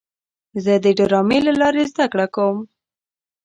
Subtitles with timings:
[0.63, 2.57] زه د ډرامې له لارې زده کړه کوم.